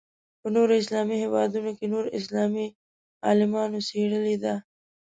په 0.41 0.47
نورو 0.55 0.73
اسلامي 0.81 1.15
هېوادونو 1.23 1.71
کې 1.77 1.85
نور 1.93 2.05
اسلامي 2.19 2.67
عالمانو 3.27 3.79
څېړلې 3.87 4.35
ده. 4.43 4.53